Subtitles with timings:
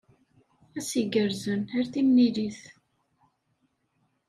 [0.77, 1.61] Ass igerrzen.
[1.77, 2.61] Ar timlilit.